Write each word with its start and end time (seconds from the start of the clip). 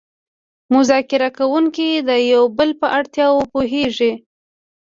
مذاکره 0.73 1.29
کوونکي 1.37 1.89
د 2.09 2.11
یو 2.33 2.43
بل 2.57 2.69
په 2.81 2.87
اړتیاوو 2.97 3.49
پوهیږي 3.51 4.13